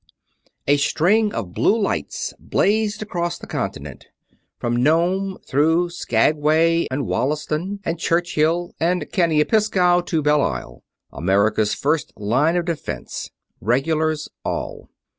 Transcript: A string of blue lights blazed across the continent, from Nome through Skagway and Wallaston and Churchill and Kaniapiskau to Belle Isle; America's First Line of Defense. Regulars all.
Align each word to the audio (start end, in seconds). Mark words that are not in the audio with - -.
A 0.65 0.77
string 0.77 1.31
of 1.31 1.53
blue 1.53 1.79
lights 1.79 2.33
blazed 2.39 3.03
across 3.03 3.37
the 3.37 3.45
continent, 3.45 4.07
from 4.57 4.81
Nome 4.81 5.37
through 5.47 5.91
Skagway 5.91 6.87
and 6.89 7.05
Wallaston 7.05 7.77
and 7.85 7.99
Churchill 7.99 8.73
and 8.79 9.03
Kaniapiskau 9.11 10.03
to 10.07 10.23
Belle 10.23 10.41
Isle; 10.41 10.83
America's 11.13 11.75
First 11.75 12.13
Line 12.17 12.55
of 12.55 12.65
Defense. 12.65 13.29
Regulars 13.61 14.27
all. 14.43 14.89